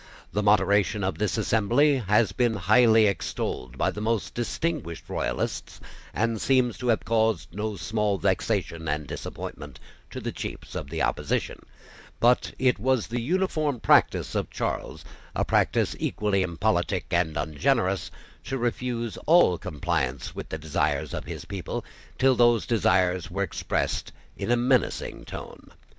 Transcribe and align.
The 0.31 0.41
moderation 0.41 1.03
of 1.03 1.19
this 1.19 1.37
assembly 1.37 1.97
has 1.99 2.31
been 2.31 2.55
highly 2.55 3.05
extolled 3.05 3.77
by 3.77 3.91
the 3.91 4.01
most 4.01 4.33
distinguished 4.33 5.07
Royalists 5.07 5.79
and 6.11 6.41
seems 6.41 6.75
to 6.79 6.87
have 6.87 7.05
caused 7.05 7.53
no 7.53 7.75
small 7.75 8.17
vexation 8.17 8.87
and 8.87 9.05
disappointment 9.05 9.79
to 10.09 10.19
the 10.19 10.31
chiefs 10.31 10.73
of 10.73 10.89
the 10.89 11.03
opposition: 11.03 11.61
but 12.19 12.51
it 12.57 12.79
was 12.79 13.05
the 13.05 13.21
uniform 13.21 13.79
practice 13.79 14.33
of 14.33 14.49
Charles, 14.49 15.05
a 15.35 15.45
practice 15.45 15.95
equally 15.99 16.41
impolitic 16.41 17.05
and 17.11 17.37
ungenerous, 17.37 18.09
to 18.45 18.57
refuse 18.57 19.17
all 19.27 19.59
compliance 19.59 20.33
with 20.33 20.49
the 20.49 20.57
desires 20.57 21.13
of 21.13 21.25
his 21.25 21.45
people, 21.45 21.85
till 22.17 22.33
those 22.33 22.65
desires 22.65 23.29
were 23.29 23.43
expressed 23.43 24.11
in 24.35 24.49
a 24.49 24.57
menacing 24.57 25.25
tone. 25.25 25.69